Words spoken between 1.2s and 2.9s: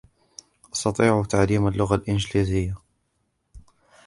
تعليم اللغة الإنجليزية.